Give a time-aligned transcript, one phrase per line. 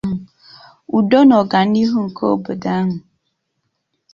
[0.97, 2.95] udo na ọganihu nke obodo ahụ.